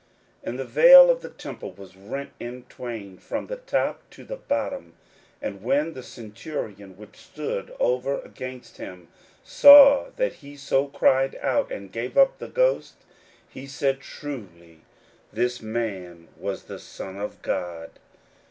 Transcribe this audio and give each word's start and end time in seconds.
41:015:038 0.39 0.49
And 0.49 0.59
the 0.59 0.65
veil 0.65 1.09
of 1.11 1.21
the 1.21 1.29
temple 1.29 1.71
was 1.73 1.95
rent 1.95 2.31
in 2.39 2.63
twain 2.63 3.19
from 3.19 3.45
the 3.45 3.57
top 3.57 4.01
to 4.09 4.23
the 4.23 4.35
bottom. 4.35 4.95
41:015:039 5.43 5.47
And 5.47 5.61
when 5.63 5.93
the 5.93 6.01
centurion, 6.01 6.97
which 6.97 7.17
stood 7.17 7.75
over 7.79 8.17
against 8.21 8.77
him, 8.77 9.09
saw 9.43 10.09
that 10.15 10.33
he 10.41 10.57
so 10.57 10.87
cried 10.87 11.35
out, 11.43 11.71
and 11.71 11.91
gave 11.91 12.17
up 12.17 12.39
the 12.39 12.47
ghost, 12.47 12.95
he 13.47 13.67
said, 13.67 13.99
Truly 13.99 14.81
this 15.31 15.61
man 15.61 16.29
was 16.35 16.63
the 16.63 16.79
Son 16.79 17.17
of 17.19 17.39
God. 17.43 17.91